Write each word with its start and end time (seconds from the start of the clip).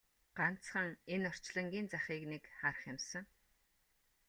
Ганцхан 0.37 0.89
энэ 1.13 1.25
орчлонгийн 1.31 1.87
захыг 1.93 2.21
нэг 2.31 2.43
харах 2.57 2.79
юмсан! 2.91 3.25